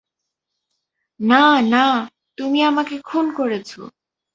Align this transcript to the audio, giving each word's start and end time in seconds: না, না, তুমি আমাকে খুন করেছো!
না, 1.19 1.43
না, 1.69 1.85
তুমি 2.37 2.59
আমাকে 2.63 2.95
খুন 3.01 3.25
করেছো! 3.33 3.81